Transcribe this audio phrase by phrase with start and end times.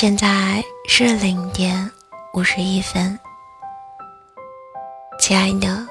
[0.00, 1.90] 现在是零点
[2.32, 3.18] 五十一分，
[5.18, 5.84] 亲爱的，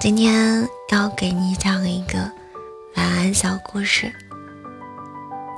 [0.00, 2.18] 今天要给你讲一个
[2.96, 4.10] 晚安小故事，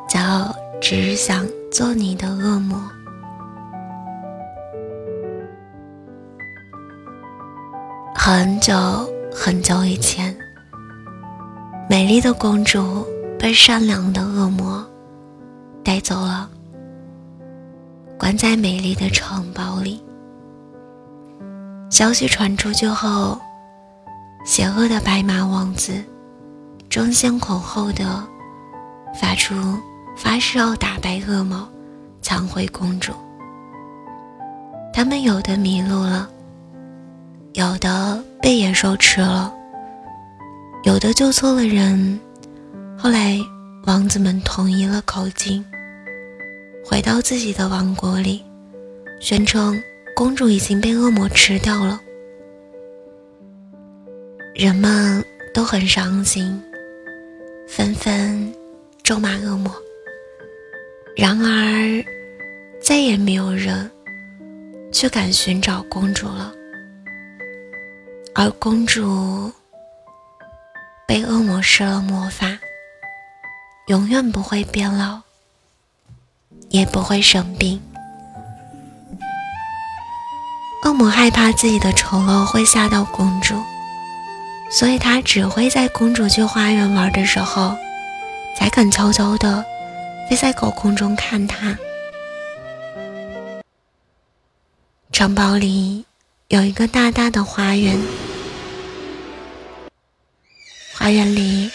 [0.09, 0.19] 叫
[0.83, 2.77] 《只想做你的恶魔》。
[8.17, 8.75] 很久
[9.33, 10.37] 很久以前，
[11.89, 13.07] 美丽的公主
[13.39, 14.85] 被善良的恶魔
[15.85, 16.51] 带走了。
[18.31, 20.01] 关在美丽的城堡里。
[21.91, 23.37] 消息传出去后，
[24.45, 25.93] 邪恶的白马王子
[26.89, 28.25] 争先恐后的
[29.21, 29.53] 发出
[30.17, 31.69] 发誓要打败恶魔，
[32.23, 33.13] 抢回公主。
[34.95, 36.31] 他们有的迷路了，
[37.55, 39.53] 有的被野兽吃了，
[40.85, 42.21] 有的救错了人。
[42.97, 43.37] 后来，
[43.87, 45.65] 王子们统一了口径。
[46.91, 48.45] 回到自己的王国里，
[49.21, 49.81] 宣称
[50.13, 52.01] 公主已经被恶魔吃掉了。
[54.57, 56.61] 人们都很伤心，
[57.69, 58.53] 纷纷
[59.05, 59.73] 咒骂恶魔。
[61.17, 62.05] 然而，
[62.83, 63.89] 再也没有人
[64.93, 66.53] 去敢寻找公主了。
[68.35, 69.49] 而公主
[71.07, 72.59] 被恶魔施了魔法，
[73.87, 75.21] 永远不会变老。
[76.71, 77.81] 也不会生病。
[80.83, 83.55] 恶魔害怕自己的丑陋会吓到公主，
[84.71, 87.77] 所以他只会在公主去花园玩的时候，
[88.57, 89.63] 才肯悄悄的
[90.29, 91.77] 飞在高空中看她。
[95.13, 96.07] 城堡里
[96.49, 98.01] 有一个大大的花园，
[100.95, 101.71] 花园里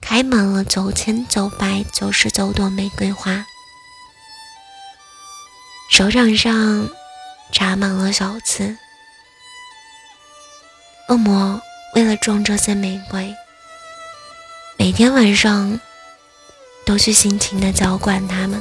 [0.00, 3.46] 开满了九千九百九十九朵玫瑰花。
[6.02, 6.88] 手掌上
[7.52, 8.76] 插满了小刺。
[11.08, 11.62] 恶魔
[11.94, 13.32] 为了种这些玫瑰，
[14.76, 15.78] 每天晚上
[16.84, 18.60] 都去辛勤的浇灌它们。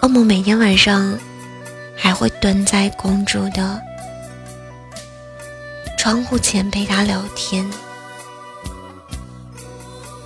[0.00, 1.16] 恶魔每天晚上
[1.96, 3.80] 还会蹲在公主的
[5.96, 7.70] 窗户前陪她聊天，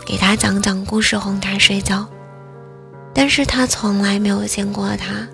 [0.07, 2.09] 给她讲讲故事，哄她睡觉。
[3.19, 5.27] 但是他从来没有见过他。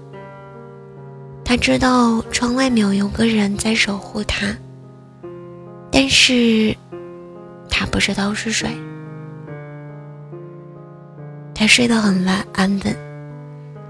[1.44, 4.56] 他知道窗外面有个人在守护他，
[5.91, 6.76] 但是
[7.69, 8.70] 他不知道是谁。
[11.53, 12.97] 他睡得很晚安稳。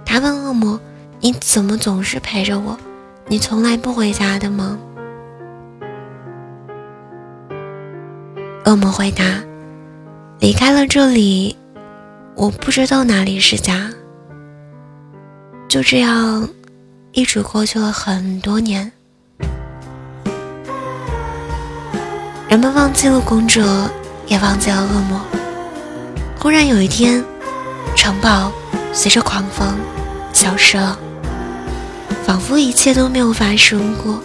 [0.06, 0.80] 他问恶魔
[1.20, 2.74] ：“你怎么总是陪着我？
[3.28, 4.78] 你从来不回家的吗？”
[8.64, 9.22] 恶魔回答
[10.40, 11.54] ：“离开了这里。”
[12.34, 13.90] 我不知道哪里是家。
[15.68, 16.48] 就这样，
[17.12, 18.90] 一直过去了很多年。
[22.48, 23.60] 人们忘记了公主，
[24.26, 25.20] 也忘记了恶魔。
[26.38, 27.24] 忽然有一天，
[27.96, 28.52] 城堡
[28.92, 29.78] 随着狂风
[30.32, 30.98] 消失了，
[32.24, 34.20] 仿佛一切都没有发生过。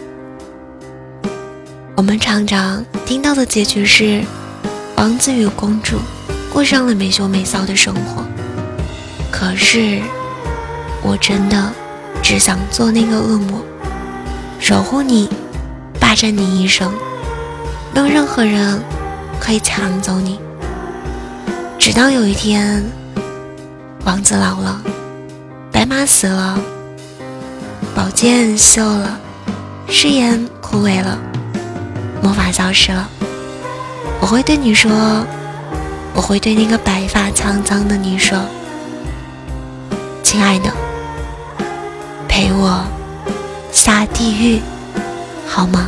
[1.95, 4.23] 我们常常听到的结局是，
[4.95, 5.97] 王子与公主。
[6.57, 8.25] 过上了没羞没臊的生活，
[9.29, 10.01] 可是
[11.03, 11.71] 我真的
[12.23, 13.63] 只想做那个恶魔，
[14.59, 15.29] 守护你，
[15.99, 16.91] 霸占你一生，
[17.93, 18.81] 没有任何人
[19.39, 20.39] 可以抢走你。
[21.77, 22.83] 直到有一天，
[24.03, 24.81] 王子老了，
[25.71, 26.59] 白马死了，
[27.93, 29.19] 宝剑锈了，
[29.87, 31.19] 誓言枯萎了，
[32.23, 33.07] 魔法消失了，
[34.19, 34.91] 我会对你说。
[36.17, 38.39] 我会对那个白发苍苍的你说
[40.23, 40.73] ：“亲爱的，
[42.27, 42.83] 陪我
[43.71, 44.59] 下地狱，
[45.47, 45.87] 好吗？”